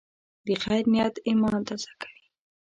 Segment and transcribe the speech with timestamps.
[0.47, 2.25] د خیر نیت ایمان تازه کوي.